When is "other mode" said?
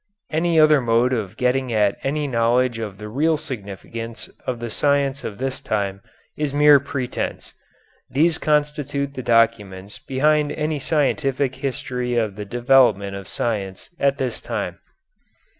0.59-1.13